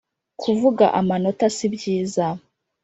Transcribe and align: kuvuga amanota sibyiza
kuvuga 0.41 0.85
amanota 0.99 1.45
sibyiza 1.57 2.27